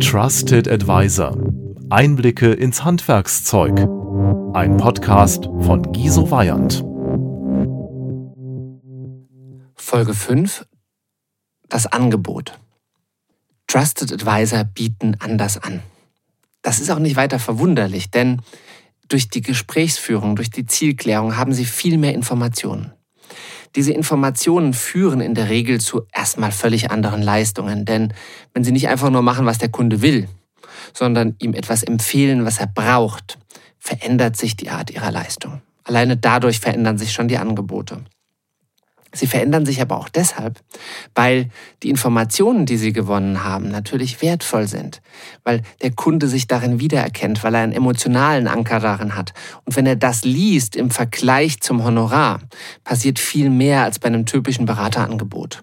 [0.00, 1.36] Trusted Advisor.
[1.88, 3.78] Einblicke ins Handwerkszeug.
[4.52, 6.84] Ein Podcast von Giso Weyand.
[9.76, 10.66] Folge 5.
[11.68, 12.58] Das Angebot.
[13.68, 15.80] Trusted Advisor bieten anders an.
[16.62, 18.42] Das ist auch nicht weiter verwunderlich, denn
[19.08, 22.92] durch die Gesprächsführung, durch die Zielklärung haben Sie viel mehr Informationen.
[23.76, 28.14] Diese Informationen führen in der Regel zu erstmal völlig anderen Leistungen, denn
[28.52, 30.28] wenn Sie nicht einfach nur machen, was der Kunde will,
[30.92, 33.38] sondern ihm etwas empfehlen, was er braucht,
[33.78, 35.60] verändert sich die Art Ihrer Leistung.
[35.82, 38.04] Alleine dadurch verändern sich schon die Angebote.
[39.14, 40.60] Sie verändern sich aber auch deshalb,
[41.14, 41.48] weil
[41.82, 45.00] die Informationen, die Sie gewonnen haben, natürlich wertvoll sind,
[45.44, 49.32] weil der Kunde sich darin wiedererkennt, weil er einen emotionalen Anker darin hat.
[49.64, 52.40] Und wenn er das liest im Vergleich zum Honorar,
[52.82, 55.62] passiert viel mehr als bei einem typischen Beraterangebot.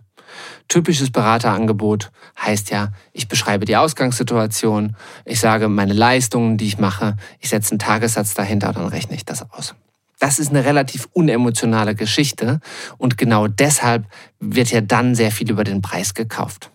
[0.70, 7.18] Typisches Beraterangebot heißt ja, ich beschreibe die Ausgangssituation, ich sage meine Leistungen, die ich mache,
[7.40, 9.76] ich setze einen Tagessatz dahinter und dann rechne ich das aus.
[10.22, 12.60] Das ist eine relativ unemotionale Geschichte
[13.00, 14.06] und genau deshalb
[14.40, 16.70] wird ja dann sehr viel über den Preis gekauft.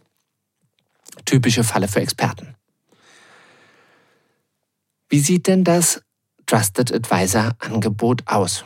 [1.27, 2.57] Typische Falle für Experten.
[5.09, 6.03] Wie sieht denn das
[6.47, 8.65] Trusted Advisor Angebot aus?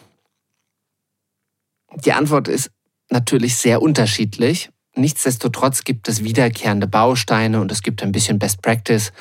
[2.06, 2.70] Die Antwort ist
[3.10, 4.70] natürlich sehr unterschiedlich.
[4.96, 9.12] Nichtsdestotrotz gibt es wiederkehrende Bausteine und es gibt ein bisschen Best Practice,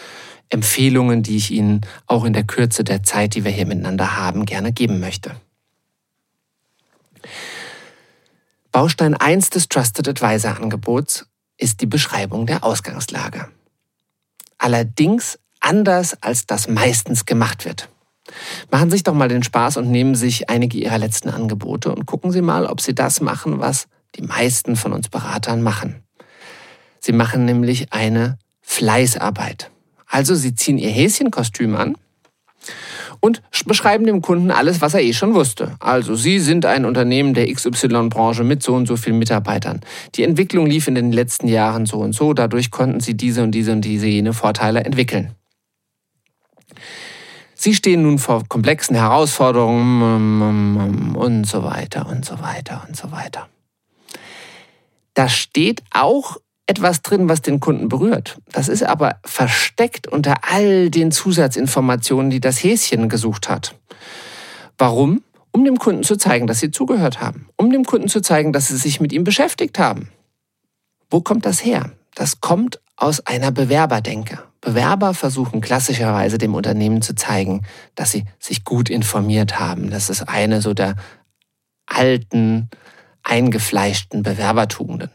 [0.47, 4.45] Empfehlungen, die ich Ihnen auch in der Kürze der Zeit, die wir hier miteinander haben,
[4.45, 5.35] gerne geben möchte.
[8.71, 11.25] Baustein 1 des Trusted Advisor Angebots
[11.57, 13.49] ist die Beschreibung der Ausgangslage.
[14.57, 17.89] Allerdings anders, als das meistens gemacht wird.
[18.69, 22.05] Machen Sie sich doch mal den Spaß und nehmen sich einige Ihrer letzten Angebote und
[22.05, 26.03] gucken Sie mal, ob Sie das machen, was die meisten von uns Beratern machen.
[26.99, 29.71] Sie machen nämlich eine Fleißarbeit.
[30.05, 31.95] Also Sie ziehen Ihr Häschenkostüm an
[33.19, 35.75] und beschreiben dem Kunden alles, was er eh schon wusste.
[35.79, 39.81] Also, Sie sind ein Unternehmen der XY-Branche mit so und so vielen Mitarbeitern.
[40.15, 43.51] Die Entwicklung lief in den letzten Jahren so und so, dadurch konnten Sie diese und
[43.51, 45.35] diese und diese jene Vorteile entwickeln.
[47.55, 53.49] Sie stehen nun vor komplexen Herausforderungen und so weiter und so weiter und so weiter.
[55.13, 56.37] Da steht auch
[56.69, 58.37] etwas drin, was den Kunden berührt.
[58.51, 63.75] Das ist aber versteckt unter all den Zusatzinformationen, die das Häschen gesucht hat.
[64.77, 65.23] Warum?
[65.51, 67.49] Um dem Kunden zu zeigen, dass sie zugehört haben.
[67.57, 70.09] Um dem Kunden zu zeigen, dass sie sich mit ihm beschäftigt haben.
[71.09, 71.91] Wo kommt das her?
[72.13, 74.43] Das kommt aus einer Bewerberdenke.
[74.61, 77.65] Bewerber versuchen klassischerweise dem Unternehmen zu zeigen,
[77.95, 79.89] dass sie sich gut informiert haben.
[79.89, 80.95] Das ist eine so der
[81.87, 82.69] alten,
[83.23, 85.09] eingefleischten Bewerbertugenden.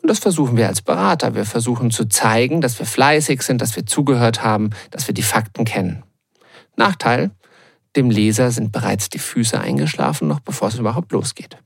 [0.00, 1.34] Und das versuchen wir als Berater.
[1.34, 5.22] Wir versuchen zu zeigen, dass wir fleißig sind, dass wir zugehört haben, dass wir die
[5.22, 6.02] Fakten kennen.
[6.76, 7.30] Nachteil,
[7.96, 11.58] dem Leser sind bereits die Füße eingeschlafen, noch bevor es überhaupt losgeht.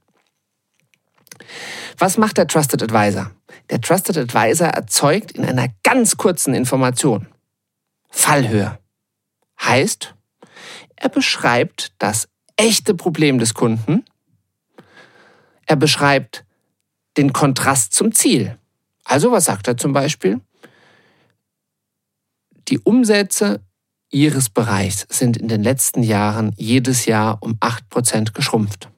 [1.98, 3.30] Was macht der Trusted Advisor?
[3.70, 7.28] Der Trusted Advisor erzeugt in einer ganz kurzen Information
[8.10, 8.78] Fallhöhe.
[9.60, 10.14] Heißt,
[10.96, 14.04] er beschreibt das echte Problem des Kunden,
[15.66, 16.44] er beschreibt
[17.16, 18.58] den Kontrast zum Ziel.
[19.04, 20.40] Also was sagt er zum Beispiel?
[22.68, 23.60] Die Umsätze
[24.10, 28.90] Ihres Bereichs sind in den letzten Jahren jedes Jahr um 8% geschrumpft.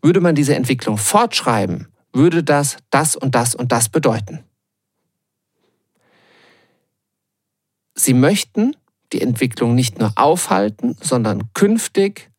[0.00, 4.44] Würde man diese Entwicklung fortschreiben, würde das das und das und das bedeuten.
[7.96, 8.76] Sie möchten
[9.12, 12.30] die Entwicklung nicht nur aufhalten, sondern künftig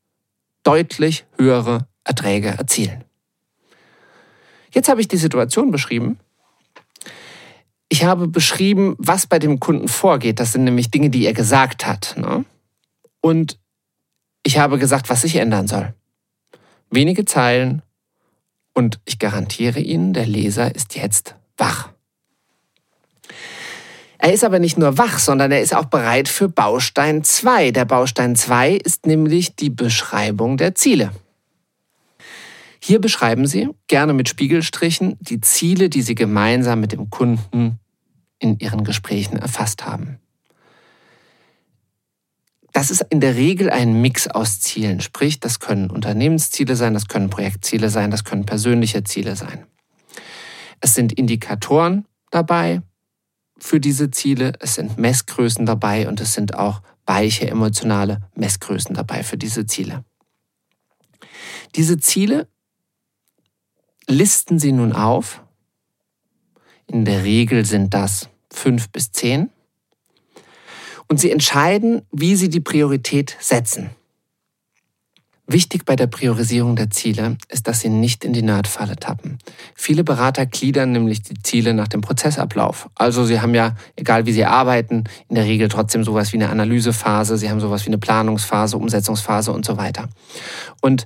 [0.63, 3.04] deutlich höhere Erträge erzielen.
[4.75, 6.19] Jetzt habe ich die Situation beschrieben.
[7.87, 10.39] Ich habe beschrieben, was bei dem Kunden vorgeht.
[10.41, 12.15] Das sind nämlich Dinge, die er gesagt hat.
[12.17, 12.43] Ne?
[13.21, 13.57] Und
[14.43, 15.93] ich habe gesagt, was sich ändern soll.
[16.91, 17.81] Wenige Zeilen
[18.73, 21.89] und ich garantiere Ihnen, der Leser ist jetzt wach.
[24.17, 27.71] Er ist aber nicht nur wach, sondern er ist auch bereit für Baustein 2.
[27.71, 31.11] Der Baustein 2 ist nämlich die Beschreibung der Ziele.
[32.87, 37.79] Hier beschreiben Sie, gerne mit Spiegelstrichen, die Ziele, die Sie gemeinsam mit dem Kunden
[38.37, 40.19] in Ihren Gesprächen erfasst haben.
[42.73, 47.07] Das ist in der Regel ein Mix aus Zielen, sprich, das können Unternehmensziele sein, das
[47.07, 49.65] können Projektziele sein, das können persönliche Ziele sein.
[50.79, 52.83] Es sind Indikatoren dabei
[53.57, 59.23] für diese Ziele, es sind Messgrößen dabei und es sind auch weiche emotionale Messgrößen dabei
[59.23, 60.05] für diese Ziele.
[61.73, 62.47] Diese Ziele
[64.07, 65.41] listen Sie nun auf.
[66.87, 69.49] In der Regel sind das fünf bis zehn.
[71.07, 73.91] Und Sie entscheiden, wie Sie die Priorität setzen.
[75.47, 79.37] Wichtig bei der Priorisierung der Ziele ist, dass Sie nicht in die Nerdfalle tappen.
[79.75, 82.89] Viele Berater gliedern nämlich die Ziele nach dem Prozessablauf.
[82.95, 86.49] Also Sie haben ja, egal wie Sie arbeiten, in der Regel trotzdem sowas wie eine
[86.49, 90.09] Analysephase, Sie haben sowas wie eine Planungsphase, Umsetzungsphase und so weiter.
[90.81, 91.05] Und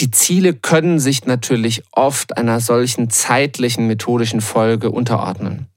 [0.00, 5.68] die Ziele können sich natürlich oft einer solchen zeitlichen, methodischen Folge unterordnen.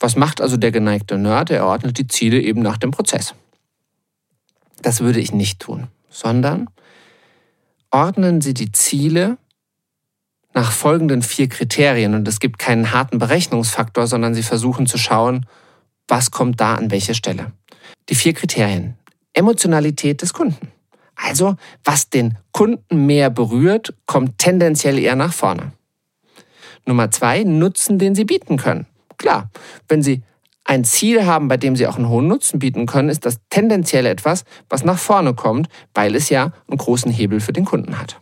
[0.00, 1.50] Was macht also der geneigte Nerd?
[1.50, 3.34] Er ordnet die Ziele eben nach dem Prozess.
[4.80, 6.68] Das würde ich nicht tun sondern
[7.90, 9.38] ordnen Sie die Ziele
[10.54, 12.14] nach folgenden vier Kriterien.
[12.14, 15.46] Und es gibt keinen harten Berechnungsfaktor, sondern Sie versuchen zu schauen,
[16.06, 17.52] was kommt da an welche Stelle.
[18.08, 18.96] Die vier Kriterien.
[19.32, 20.70] Emotionalität des Kunden.
[21.24, 25.72] Also, was den Kunden mehr berührt, kommt tendenziell eher nach vorne.
[26.84, 28.86] Nummer zwei, Nutzen, den Sie bieten können.
[29.18, 29.50] Klar,
[29.88, 30.22] wenn Sie
[30.64, 34.06] ein Ziel haben, bei dem sie auch einen hohen Nutzen bieten können, ist das tendenziell
[34.06, 38.20] etwas, was nach vorne kommt, weil es ja einen großen Hebel für den Kunden hat.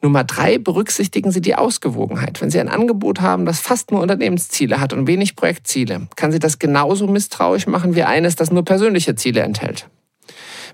[0.00, 2.40] Nummer drei, berücksichtigen Sie die Ausgewogenheit.
[2.40, 6.38] Wenn Sie ein Angebot haben, das fast nur Unternehmensziele hat und wenig Projektziele, kann Sie
[6.38, 9.88] das genauso misstrauisch machen wie eines, das nur persönliche Ziele enthält.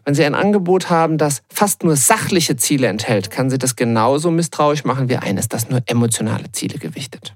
[0.04, 4.30] Wenn Sie ein Angebot haben, das fast nur sachliche Ziele enthält, kann Sie das genauso
[4.30, 7.34] misstrauisch machen wie eines, das nur emotionale Ziele gewichtet.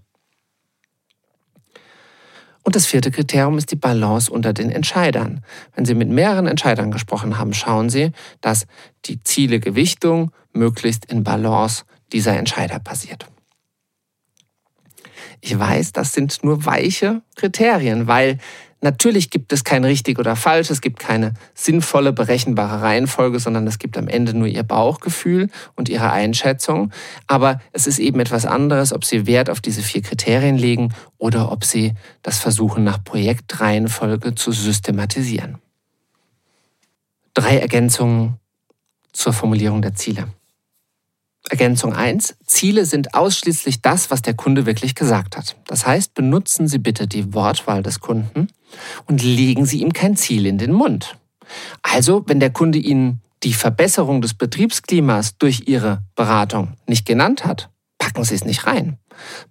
[2.63, 5.43] Und das vierte Kriterium ist die Balance unter den Entscheidern.
[5.75, 8.13] Wenn Sie mit mehreren Entscheidern gesprochen haben, schauen Sie,
[8.43, 8.67] dass
[9.07, 13.27] die Zielegewichtung möglichst in Balance dieser Entscheider passiert.
[15.41, 18.39] Ich weiß, das sind nur weiche Kriterien, weil
[18.81, 23.81] Natürlich gibt es kein richtig oder falsch, es gibt keine sinnvolle, berechenbare Reihenfolge, sondern es
[23.81, 26.93] gibt am Ende nur Ihr Bauchgefühl und Ihre Einschätzung.
[27.27, 31.51] Aber es ist eben etwas anderes, ob Sie Wert auf diese vier Kriterien legen oder
[31.51, 35.59] ob Sie das versuchen, nach Projektreihenfolge zu systematisieren.
[37.35, 38.37] Drei Ergänzungen
[39.13, 40.29] zur Formulierung der Ziele.
[41.51, 42.37] Ergänzung 1.
[42.45, 45.57] Ziele sind ausschließlich das, was der Kunde wirklich gesagt hat.
[45.67, 48.49] Das heißt, benutzen Sie bitte die Wortwahl des Kunden
[49.07, 51.17] und legen Sie ihm kein Ziel in den Mund.
[51.83, 57.71] Also, wenn der Kunde Ihnen die Verbesserung des Betriebsklimas durch Ihre Beratung nicht genannt hat,
[57.99, 58.99] packen Sie es nicht rein.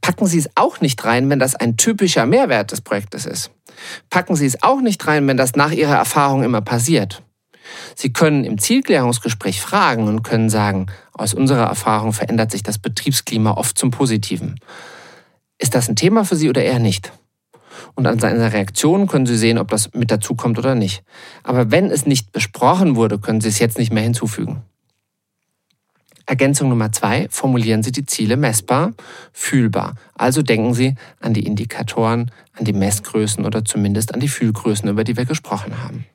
[0.02, 3.52] Packen Sie es auch nicht rein, wenn das ein typischer Mehrwert des Projektes ist.
[4.10, 7.24] Packen Sie es auch nicht rein, wenn das nach Ihrer Erfahrung immer passiert.
[7.96, 13.52] Sie können im Zielklärungsgespräch fragen und können sagen, aus unserer Erfahrung verändert sich das Betriebsklima
[13.52, 14.60] oft zum Positiven.
[15.58, 17.12] Ist das ein Thema für Sie oder eher nicht?
[17.96, 21.04] Und an seiner Reaktion können Sie sehen, ob das mit dazu kommt oder nicht.
[21.44, 24.64] Aber wenn es nicht besprochen wurde, können Sie es jetzt nicht mehr hinzufügen.
[26.28, 28.94] Ergänzung Nummer zwei, formulieren Sie die Ziele messbar,
[29.32, 29.96] fühlbar.
[30.14, 35.06] Also denken Sie an die Indikatoren, an die Messgrößen oder zumindest an die Fühlgrößen, über
[35.06, 36.06] die wir gesprochen haben.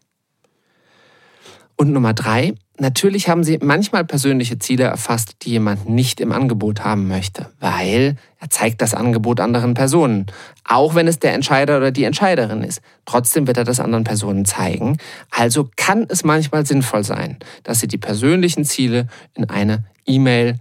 [1.77, 6.85] Und Nummer drei, natürlich haben Sie manchmal persönliche Ziele erfasst, die jemand nicht im Angebot
[6.85, 10.27] haben möchte, weil er zeigt das Angebot anderen Personen.
[10.65, 12.83] Auch wenn es der Entscheider oder die Entscheiderin ist.
[13.05, 14.99] Trotzdem wird er das anderen Personen zeigen.
[15.31, 20.59] Also kann es manchmal sinnvoll sein, dass Sie die persönlichen Ziele in eine E-Mail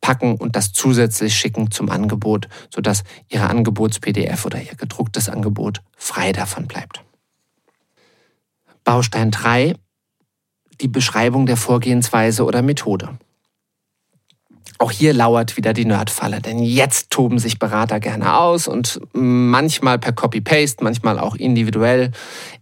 [0.00, 6.32] packen und das zusätzlich schicken zum Angebot, sodass Ihre Angebots-PDF oder Ihr gedrucktes Angebot frei
[6.32, 7.02] davon bleibt.
[8.84, 9.74] Baustein 3
[10.80, 13.18] die Beschreibung der Vorgehensweise oder Methode.
[14.80, 19.98] Auch hier lauert wieder die Nerdfalle, denn jetzt toben sich Berater gerne aus und manchmal
[19.98, 22.12] per Copy-Paste, manchmal auch individuell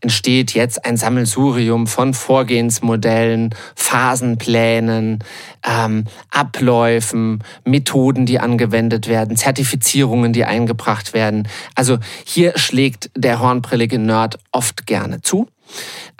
[0.01, 5.23] entsteht jetzt ein Sammelsurium von Vorgehensmodellen, Phasenplänen,
[5.65, 11.47] ähm, Abläufen, Methoden, die angewendet werden, Zertifizierungen, die eingebracht werden.
[11.77, 15.47] Also hier schlägt der hornbrillige Nerd oft gerne zu.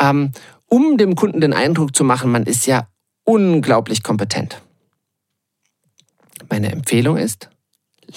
[0.01, 0.31] Ähm,
[0.69, 2.89] um dem Kunden den Eindruck zu machen, man ist ja
[3.25, 4.63] unglaublich kompetent.
[6.49, 7.51] Meine Empfehlung ist,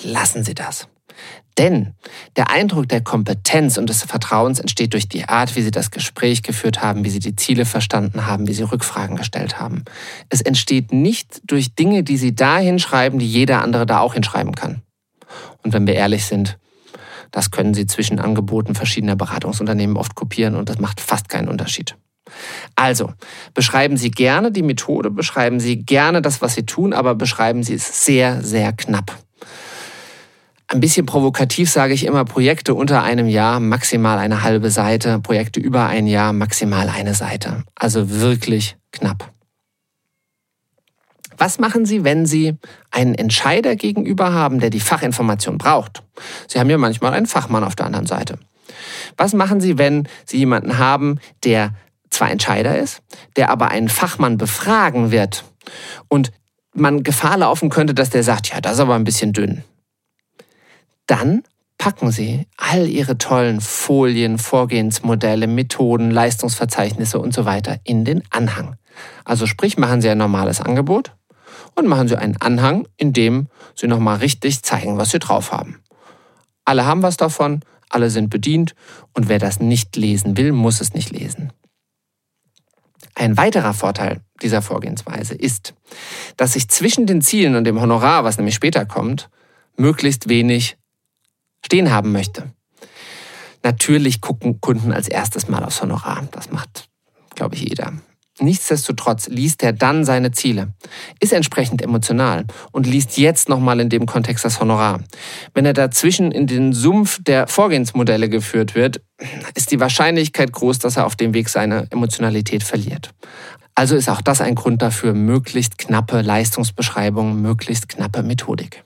[0.03, 0.87] lassen Sie das.
[1.57, 1.95] Denn
[2.37, 6.43] der Eindruck der Kompetenz und des Vertrauens entsteht durch die Art, wie Sie das Gespräch
[6.43, 9.83] geführt haben, wie Sie die Ziele verstanden haben, wie Sie Rückfragen gestellt haben.
[10.29, 14.55] Es entsteht nicht durch Dinge, die Sie da hinschreiben, die jeder andere da auch hinschreiben
[14.55, 14.81] kann.
[15.61, 16.57] Und wenn wir ehrlich sind,
[17.31, 21.97] das können Sie zwischen Angeboten verschiedener Beratungsunternehmen oft kopieren und das macht fast keinen Unterschied.
[22.75, 23.11] Also,
[23.53, 27.75] beschreiben Sie gerne die Methode, beschreiben Sie gerne das, was Sie tun, aber beschreiben Sie
[27.75, 29.17] es sehr, sehr knapp.
[30.67, 35.59] Ein bisschen provokativ sage ich immer Projekte unter einem Jahr, maximal eine halbe Seite, Projekte
[35.59, 37.65] über ein Jahr, maximal eine Seite.
[37.75, 39.31] Also wirklich knapp.
[41.37, 42.55] Was machen Sie, wenn Sie
[42.89, 46.03] einen Entscheider gegenüber haben, der die Fachinformation braucht?
[46.47, 48.39] Sie haben ja manchmal einen Fachmann auf der anderen Seite.
[49.17, 51.73] Was machen Sie, wenn Sie jemanden haben, der
[52.11, 53.01] zwar Entscheider ist,
[53.35, 55.43] der aber einen Fachmann befragen wird
[56.07, 56.31] und
[56.73, 59.63] man Gefahr laufen könnte, dass der sagt, ja, das ist aber ein bisschen dünn.
[61.07, 61.43] Dann
[61.77, 68.75] packen Sie all Ihre tollen Folien, Vorgehensmodelle, Methoden, Leistungsverzeichnisse und so weiter in den Anhang.
[69.25, 71.15] Also sprich, machen Sie ein normales Angebot
[71.75, 75.81] und machen Sie einen Anhang, in dem Sie nochmal richtig zeigen, was Sie drauf haben.
[76.65, 78.75] Alle haben was davon, alle sind bedient
[79.13, 81.51] und wer das nicht lesen will, muss es nicht lesen.
[83.15, 85.73] Ein weiterer Vorteil dieser Vorgehensweise ist,
[86.37, 89.29] dass sich zwischen den Zielen und dem Honorar, was nämlich später kommt,
[89.77, 90.77] möglichst wenig
[91.65, 92.51] stehen haben möchte.
[93.63, 96.27] Natürlich gucken Kunden als erstes mal aufs Honorar.
[96.31, 96.89] Das macht,
[97.35, 97.93] glaube ich, jeder.
[98.39, 100.73] Nichtsdestotrotz liest er dann seine Ziele,
[101.19, 105.01] ist entsprechend emotional und liest jetzt nochmal in dem Kontext das Honorar.
[105.53, 109.01] Wenn er dazwischen in den Sumpf der Vorgehensmodelle geführt wird,
[109.53, 113.11] ist die Wahrscheinlichkeit groß, dass er auf dem Weg seine Emotionalität verliert.
[113.75, 118.83] Also ist auch das ein Grund dafür, möglichst knappe Leistungsbeschreibungen, möglichst knappe Methodik.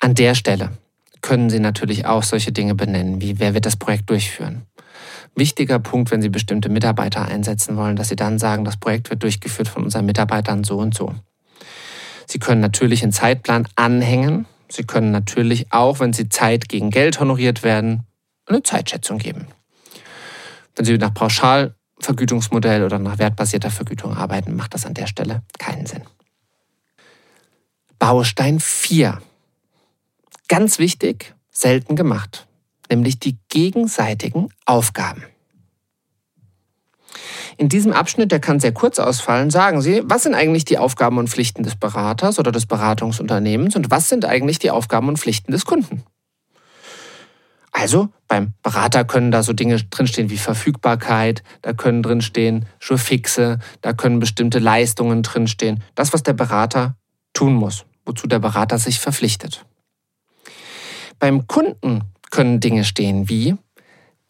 [0.00, 0.70] An der Stelle
[1.20, 4.62] können Sie natürlich auch solche Dinge benennen, wie wer wird das Projekt durchführen.
[5.34, 9.22] Wichtiger Punkt, wenn Sie bestimmte Mitarbeiter einsetzen wollen, dass Sie dann sagen, das Projekt wird
[9.22, 11.14] durchgeführt von unseren Mitarbeitern so und so.
[12.26, 14.46] Sie können natürlich einen Zeitplan anhängen.
[14.68, 18.04] Sie können natürlich auch, wenn Sie Zeit gegen Geld honoriert werden,
[18.46, 19.46] eine Zeitschätzung geben.
[20.74, 25.86] Wenn Sie nach Pauschalvergütungsmodell oder nach wertbasierter Vergütung arbeiten, macht das an der Stelle keinen
[25.86, 26.02] Sinn.
[27.98, 29.20] Baustein 4.
[30.48, 32.47] Ganz wichtig, selten gemacht
[32.90, 35.24] nämlich die gegenseitigen Aufgaben.
[37.56, 41.18] In diesem Abschnitt, der kann sehr kurz ausfallen, sagen Sie, was sind eigentlich die Aufgaben
[41.18, 45.50] und Pflichten des Beraters oder des Beratungsunternehmens und was sind eigentlich die Aufgaben und Pflichten
[45.50, 46.04] des Kunden?
[47.72, 53.92] Also beim Berater können da so Dinge drinstehen wie Verfügbarkeit, da können drinstehen Fixe, da
[53.92, 55.82] können bestimmte Leistungen drinstehen.
[55.94, 56.96] Das, was der Berater
[57.34, 59.64] tun muss, wozu der Berater sich verpflichtet.
[61.18, 63.56] Beim Kunden können Dinge stehen wie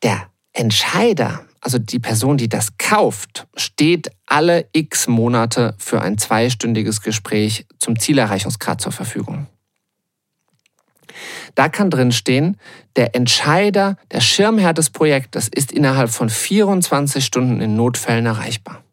[0.02, 7.02] der Entscheider, also die Person, die das kauft, steht alle x Monate für ein zweistündiges
[7.02, 9.46] Gespräch zum Zielerreichungsgrad zur Verfügung.
[11.54, 12.56] Da kann drin stehen,
[12.96, 18.84] der Entscheider, der Schirmherr des Projektes ist innerhalb von 24 Stunden in Notfällen erreichbar.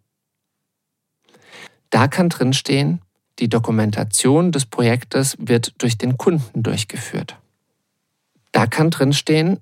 [1.90, 3.02] Da kann drin stehen,
[3.40, 7.38] die Dokumentation des Projektes wird durch den Kunden durchgeführt.
[8.56, 9.60] Da kann drin stehen,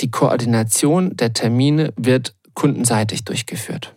[0.00, 3.94] die Koordination der Termine wird kundenseitig durchgeführt.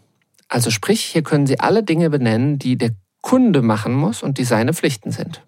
[0.47, 2.91] Also sprich, hier können Sie alle Dinge benennen, die der
[3.21, 5.41] Kunde machen muss und die seine Pflichten sind.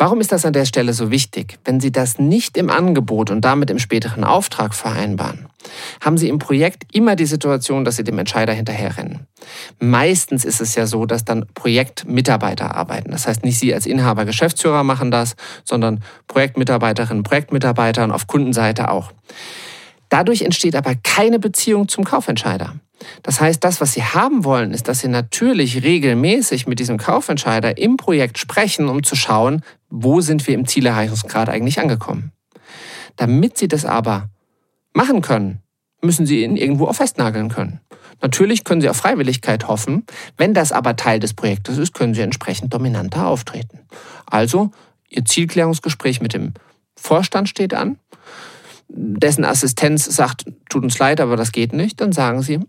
[0.00, 1.58] Warum ist das an der Stelle so wichtig?
[1.64, 5.48] Wenn Sie das nicht im Angebot und damit im späteren Auftrag vereinbaren,
[6.00, 9.26] haben Sie im Projekt immer die Situation, dass Sie dem Entscheider hinterherrennen.
[9.80, 13.10] Meistens ist es ja so, dass dann Projektmitarbeiter arbeiten.
[13.10, 18.92] Das heißt, nicht Sie als Inhaber, Geschäftsführer machen das, sondern Projektmitarbeiterinnen, Projektmitarbeiter und auf Kundenseite
[18.92, 19.10] auch.
[20.10, 22.76] Dadurch entsteht aber keine Beziehung zum Kaufentscheider.
[23.22, 27.78] Das heißt, das, was Sie haben wollen, ist, dass Sie natürlich regelmäßig mit diesem Kaufentscheider
[27.78, 32.32] im Projekt sprechen, um zu schauen, wo sind wir im Zielerreichungsgrad eigentlich angekommen.
[33.16, 34.28] Damit Sie das aber
[34.92, 35.60] machen können,
[36.02, 37.80] müssen Sie ihn irgendwo auch festnageln können.
[38.20, 40.04] Natürlich können Sie auf Freiwilligkeit hoffen.
[40.36, 43.80] Wenn das aber Teil des Projektes ist, können Sie entsprechend dominanter auftreten.
[44.26, 44.70] Also,
[45.08, 46.54] Ihr Zielklärungsgespräch mit dem
[46.96, 47.98] Vorstand steht an.
[48.88, 52.00] Dessen Assistenz sagt, tut uns leid, aber das geht nicht.
[52.00, 52.60] Dann sagen Sie,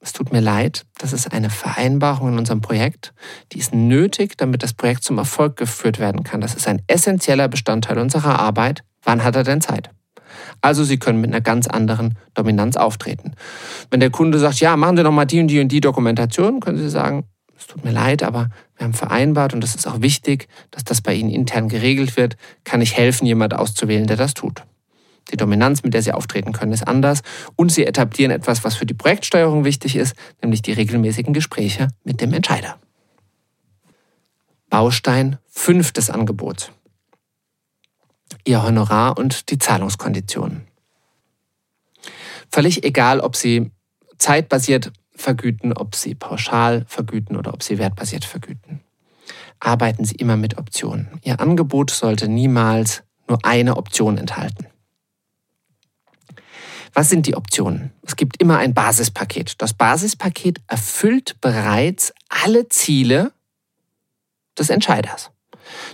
[0.00, 3.12] es tut mir leid, das ist eine Vereinbarung in unserem Projekt,
[3.52, 6.40] die ist nötig, damit das Projekt zum Erfolg geführt werden kann.
[6.40, 8.82] Das ist ein essentieller Bestandteil unserer Arbeit.
[9.02, 9.90] Wann hat er denn Zeit?
[10.62, 13.34] Also Sie können mit einer ganz anderen Dominanz auftreten.
[13.90, 16.60] Wenn der Kunde sagt, ja, machen Sie noch mal die und die und die Dokumentation,
[16.60, 17.24] können Sie sagen,
[17.58, 21.02] es tut mir leid, aber wir haben vereinbart und es ist auch wichtig, dass das
[21.02, 22.38] bei Ihnen intern geregelt wird.
[22.64, 24.62] Kann ich helfen, jemand auszuwählen, der das tut?
[25.30, 27.22] Die Dominanz, mit der sie auftreten können, ist anders.
[27.56, 32.20] Und sie etablieren etwas, was für die Projektsteuerung wichtig ist, nämlich die regelmäßigen Gespräche mit
[32.20, 32.78] dem Entscheider.
[34.68, 36.70] Baustein 5 des Angebots.
[38.44, 40.66] Ihr Honorar und die Zahlungskonditionen.
[42.50, 43.70] Völlig egal, ob Sie
[44.18, 48.80] zeitbasiert vergüten, ob Sie pauschal vergüten oder ob Sie wertbasiert vergüten.
[49.58, 51.20] Arbeiten Sie immer mit Optionen.
[51.22, 54.69] Ihr Angebot sollte niemals nur eine Option enthalten.
[56.92, 57.92] Was sind die Optionen?
[58.02, 59.60] Es gibt immer ein Basispaket.
[59.62, 63.32] Das Basispaket erfüllt bereits alle Ziele
[64.58, 65.30] des Entscheiders.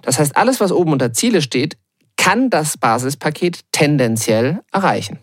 [0.02, 1.76] Das heißt, alles, was oben unter Ziele steht,
[2.16, 5.18] kann das Basispaket tendenziell erreichen.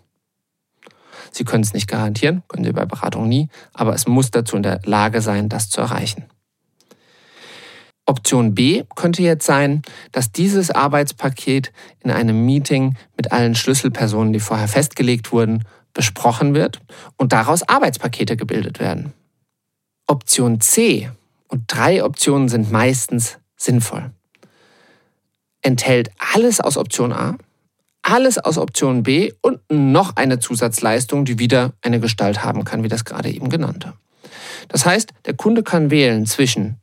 [1.31, 4.63] Sie können es nicht garantieren, können Sie bei Beratung nie, aber es muss dazu in
[4.63, 6.25] der Lage sein, das zu erreichen.
[8.05, 9.81] Option B könnte jetzt sein,
[10.11, 16.81] dass dieses Arbeitspaket in einem Meeting mit allen Schlüsselpersonen, die vorher festgelegt wurden, besprochen wird
[17.17, 19.13] und daraus Arbeitspakete gebildet werden.
[20.07, 21.09] Option C
[21.47, 24.11] und drei Optionen sind meistens sinnvoll.
[25.61, 27.37] Enthält alles aus Option A,
[28.01, 32.89] alles aus Option B und noch eine Zusatzleistung, die wieder eine Gestalt haben kann, wie
[32.89, 33.93] das gerade eben genannte.
[34.67, 36.77] Das heißt, der Kunde kann wählen zwischen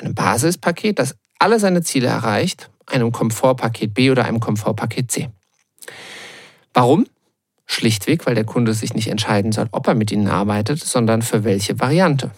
[0.00, 5.28] einem Basispaket, das alle seine Ziele erreicht, einem Komfortpaket B oder einem Komfortpaket C.
[6.74, 7.06] Warum?
[7.66, 11.44] Schlichtweg, weil der Kunde sich nicht entscheiden soll, ob er mit ihnen arbeitet, sondern für
[11.44, 12.32] welche Variante.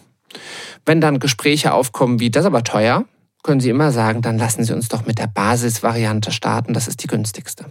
[0.85, 3.05] Wenn dann Gespräche aufkommen wie, das aber teuer,
[3.43, 7.03] können Sie immer sagen, dann lassen Sie uns doch mit der Basisvariante starten, das ist
[7.03, 7.67] die günstigste.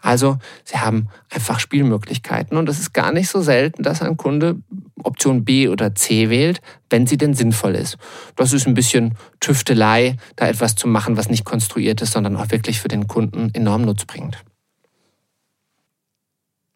[0.00, 4.56] Also Sie haben einfach Spielmöglichkeiten und es ist gar nicht so selten, dass ein Kunde
[5.04, 7.98] Option B oder C wählt, wenn sie denn sinnvoll ist.
[8.36, 12.50] Das ist ein bisschen Tüftelei, da etwas zu machen, was nicht konstruiert ist, sondern auch
[12.50, 14.38] wirklich für den Kunden enorm Nutz bringt.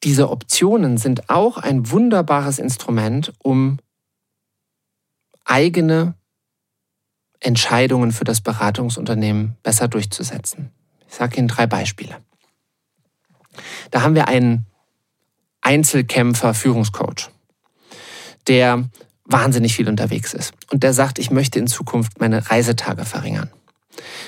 [0.04, 3.78] Diese Optionen sind auch ein wunderbares Instrument, um
[5.44, 6.14] eigene
[7.40, 10.70] Entscheidungen für das Beratungsunternehmen besser durchzusetzen.
[11.08, 12.16] Ich sage Ihnen drei Beispiele.
[13.90, 14.66] Da haben wir einen
[15.60, 17.30] Einzelkämpfer Führungscoach,
[18.46, 18.88] der
[19.24, 23.50] wahnsinnig viel unterwegs ist und der sagt, ich möchte in Zukunft meine Reisetage verringern.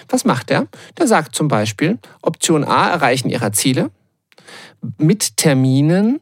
[0.08, 0.66] Was macht er?
[0.96, 3.90] Der sagt zum Beispiel, Option A erreichen ihrer Ziele
[4.96, 6.20] mit Terminen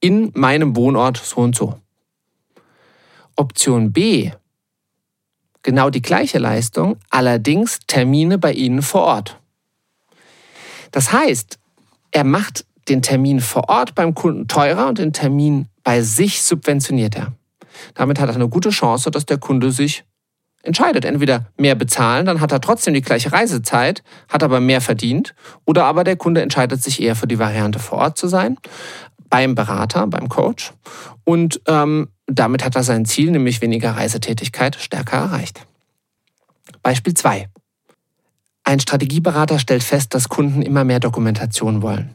[0.00, 1.80] in meinem Wohnort so und so.
[3.36, 4.32] Option B
[5.62, 9.38] genau die gleiche Leistung, allerdings Termine bei Ihnen vor Ort.
[10.90, 11.58] Das heißt,
[12.10, 17.16] er macht den Termin vor Ort beim Kunden teurer und den Termin bei sich subventioniert
[17.16, 17.32] er.
[17.94, 20.04] Damit hat er eine gute Chance, dass der Kunde sich
[20.62, 21.04] entscheidet.
[21.04, 25.84] Entweder mehr bezahlen, dann hat er trotzdem die gleiche Reisezeit, hat aber mehr verdient, oder
[25.84, 28.56] aber der Kunde entscheidet sich eher für die Variante vor Ort zu sein,
[29.30, 30.72] beim Berater, beim Coach.
[31.24, 35.66] Und ähm, damit hat er sein Ziel, nämlich weniger Reisetätigkeit, stärker erreicht.
[36.82, 37.48] Beispiel 2.
[38.64, 42.14] Ein Strategieberater stellt fest, dass Kunden immer mehr Dokumentation wollen.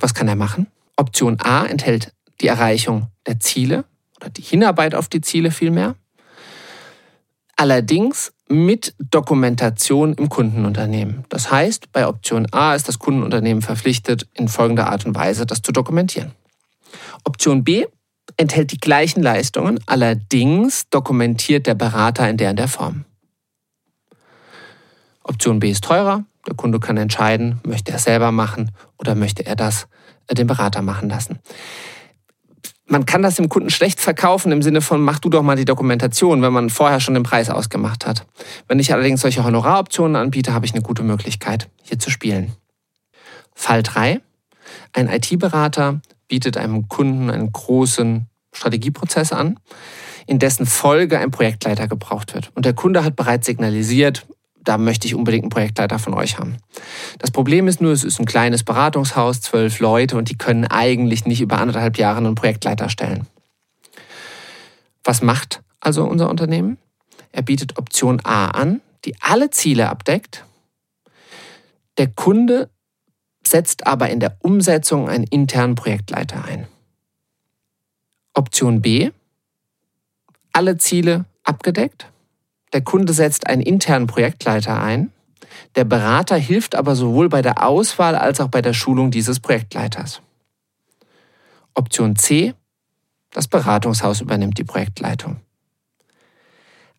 [0.00, 0.66] Was kann er machen?
[0.96, 3.84] Option A enthält die Erreichung der Ziele
[4.16, 5.94] oder die Hinarbeit auf die Ziele vielmehr.
[7.56, 11.24] Allerdings mit Dokumentation im Kundenunternehmen.
[11.28, 15.62] Das heißt, bei Option A ist das Kundenunternehmen verpflichtet, in folgender Art und Weise das
[15.62, 16.32] zu dokumentieren.
[17.24, 17.86] Option B
[18.36, 23.04] enthält die gleichen Leistungen, allerdings dokumentiert der Berater in der und der Form.
[25.22, 29.46] Option B ist teurer, der Kunde kann entscheiden, möchte er es selber machen oder möchte
[29.46, 29.86] er das
[30.26, 31.38] äh, den Berater machen lassen.
[32.86, 35.64] Man kann das dem Kunden schlecht verkaufen im Sinne von, mach du doch mal die
[35.64, 38.26] Dokumentation, wenn man vorher schon den Preis ausgemacht hat.
[38.68, 42.52] Wenn ich allerdings solche Honoraroptionen anbiete, habe ich eine gute Möglichkeit, hier zu spielen.
[43.54, 44.20] Fall 3.
[44.92, 46.00] Ein IT-Berater
[46.32, 49.60] bietet einem Kunden einen großen Strategieprozess an,
[50.26, 52.50] in dessen Folge ein Projektleiter gebraucht wird.
[52.54, 54.26] Und der Kunde hat bereits signalisiert,
[54.64, 56.56] da möchte ich unbedingt einen Projektleiter von euch haben.
[57.18, 61.26] Das Problem ist nur, es ist ein kleines Beratungshaus, zwölf Leute und die können eigentlich
[61.26, 63.26] nicht über anderthalb Jahre einen Projektleiter stellen.
[65.04, 66.78] Was macht also unser Unternehmen?
[67.30, 70.46] Er bietet Option A an, die alle Ziele abdeckt.
[71.98, 72.70] Der Kunde
[73.52, 76.66] setzt aber in der Umsetzung einen internen Projektleiter ein.
[78.34, 79.10] Option B,
[80.52, 82.10] alle Ziele abgedeckt.
[82.72, 85.12] Der Kunde setzt einen internen Projektleiter ein.
[85.76, 90.22] Der Berater hilft aber sowohl bei der Auswahl als auch bei der Schulung dieses Projektleiters.
[91.74, 92.54] Option C,
[93.30, 95.40] das Beratungshaus übernimmt die Projektleitung.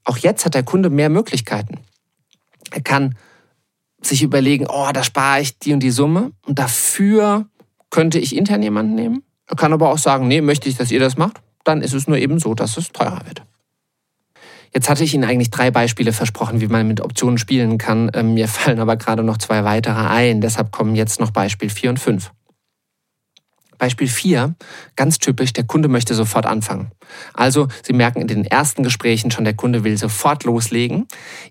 [0.04, 1.80] Auch jetzt hat der Kunde mehr Möglichkeiten.
[2.72, 3.16] Er kann
[4.06, 7.48] sich überlegen, oh, da spare ich die und die Summe und dafür
[7.90, 9.24] könnte ich intern jemanden nehmen.
[9.48, 12.08] Er kann aber auch sagen, nee, möchte ich, dass ihr das macht, dann ist es
[12.08, 13.44] nur eben so, dass es teurer wird.
[14.74, 18.10] Jetzt hatte ich Ihnen eigentlich drei Beispiele versprochen, wie man mit Optionen spielen kann.
[18.14, 20.42] Ähm, mir fallen aber gerade noch zwei weitere ein.
[20.42, 22.32] Deshalb kommen jetzt noch Beispiel 4 und 5.
[23.78, 24.56] Beispiel 4,
[24.96, 26.92] ganz typisch, der Kunde möchte sofort anfangen.
[27.34, 31.06] Also, Sie merken in den ersten Gesprächen schon, der Kunde will sofort loslegen.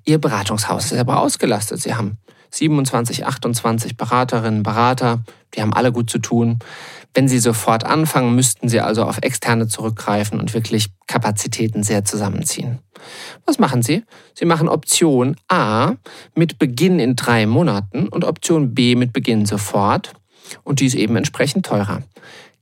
[0.05, 1.83] Ihr Beratungshaus ist aber ausgelastet.
[1.83, 2.17] Sie haben
[2.53, 6.59] 27, 28 Beraterinnen, Berater, die haben alle gut zu tun.
[7.15, 12.79] Wenn Sie sofort anfangen, müssten Sie also auf externe zurückgreifen und wirklich Kapazitäten sehr zusammenziehen.
[13.47, 14.05] Was machen Sie?
[14.35, 15.95] Sie machen Option A
[16.35, 20.12] mit Beginn in drei Monaten und Option B mit Beginn sofort.
[20.62, 22.03] Und die ist eben entsprechend teurer.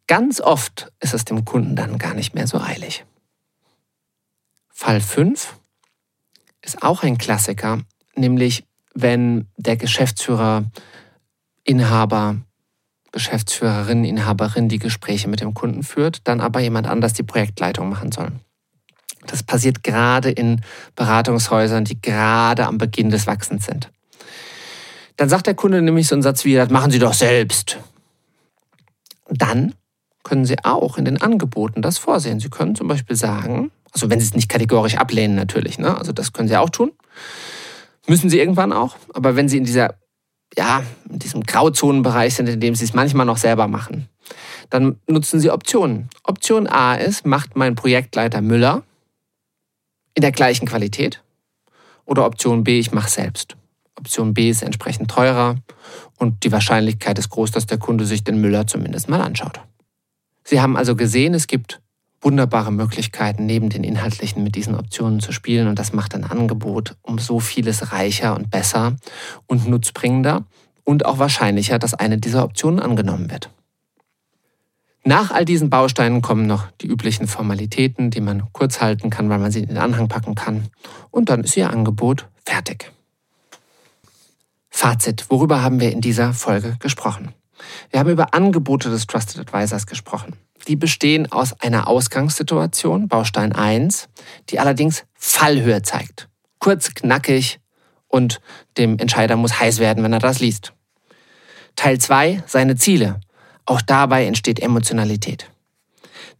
[0.07, 3.05] Ganz oft ist es dem Kunden dann gar nicht mehr so eilig.
[4.69, 5.55] Fall 5
[6.63, 7.81] ist auch ein Klassiker,
[8.17, 10.65] nämlich wenn der Geschäftsführer,
[11.65, 12.37] Inhaber,
[13.13, 18.13] Geschäftsführerin, Inhaberin die Gespräche mit dem Kunden führt, dann aber jemand anders die Projektleitung machen
[18.13, 18.33] soll.
[19.27, 20.63] Das passiert gerade in
[20.97, 23.91] Beratungshäusern, die gerade am Beginn des Wachsens sind.
[25.17, 27.79] Dann sagt der Kunde nämlich so einen Satz wie, das machen Sie doch selbst.
[29.29, 29.75] Dann
[30.23, 32.41] können Sie auch in den Angeboten das vorsehen.
[32.41, 35.97] Sie können zum Beispiel sagen, also wenn Sie es nicht kategorisch ablehnen natürlich, ne?
[35.97, 36.93] also das können Sie auch tun.
[38.07, 38.97] Müssen Sie irgendwann auch.
[39.15, 39.95] Aber wenn Sie in dieser,
[40.57, 44.09] ja, in diesem Grauzonenbereich sind, in dem Sie es manchmal noch selber machen,
[44.71, 46.09] dann nutzen Sie Optionen.
[46.25, 48.83] Option A ist, macht mein Projektleiter Müller
[50.15, 51.23] in der gleichen Qualität.
[52.05, 53.57] Oder Option B, ich mache selbst.
[53.97, 55.57] Option B ist entsprechend teurer
[56.19, 59.61] und die Wahrscheinlichkeit ist groß, dass der Kunde sich den Müller zumindest mal anschaut.
[60.45, 61.81] Sie haben also gesehen, es gibt
[62.21, 65.69] wunderbare Möglichkeiten, neben den inhaltlichen mit diesen Optionen zu spielen.
[65.69, 68.97] Und das macht ein Angebot um so vieles reicher und besser
[69.47, 70.45] und nutzbringender
[70.85, 73.51] und auch wahrscheinlicher, dass eine dieser Optionen angenommen wird.
[75.03, 79.39] Nach all diesen Bausteinen kommen noch die üblichen Formalitäten, die man kurz halten kann, weil
[79.39, 80.69] man sie in den Anhang packen kann.
[81.11, 82.93] Und dann ist Ihr Angebot fertig.
[84.69, 87.35] Fazit, worüber haben wir in dieser Folge gesprochen?
[87.91, 90.37] Wir haben über Angebote des Trusted Advisors gesprochen.
[90.69, 94.09] Die bestehen aus einer Ausgangssituation, Baustein 1,
[94.51, 96.29] die allerdings Fallhöhe zeigt.
[96.59, 97.61] Kurz, knackig
[98.09, 98.41] und
[98.77, 100.73] dem Entscheider muss heiß werden, wenn er das liest.
[101.77, 103.21] Teil 2, seine Ziele.
[103.65, 105.51] Auch dabei entsteht Emotionalität.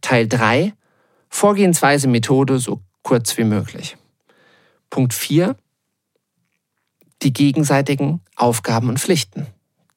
[0.01, 0.73] Teil 3,
[1.29, 3.97] Vorgehensweise, Methode so kurz wie möglich.
[4.89, 5.55] Punkt 4,
[7.21, 9.47] die gegenseitigen Aufgaben und Pflichten,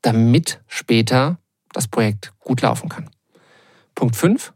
[0.04, 1.38] damit später
[1.72, 3.10] das Projekt gut laufen kann.
[3.94, 4.52] Punkt 5.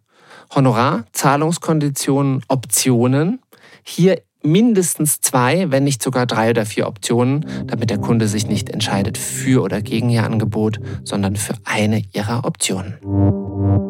[0.55, 3.41] Honorar, Zahlungskonditionen, Optionen.
[3.83, 8.71] Hier mindestens zwei, wenn nicht sogar drei oder vier Optionen, damit der Kunde sich nicht
[8.71, 13.88] entscheidet für oder gegen Ihr Angebot, sondern für eine Ihrer Optionen.